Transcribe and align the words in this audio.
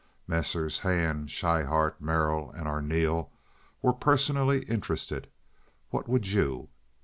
Messrs. 0.25 0.79
Hand, 0.79 1.29
Schryhart, 1.29 2.01
Merrill, 2.01 2.49
and 2.55 2.65
Arneel 2.67 3.29
were 3.83 3.93
personally 3.93 4.63
interested! 4.63 5.29
What 5.91 6.09
would 6.09 6.25
you? 6.25 6.69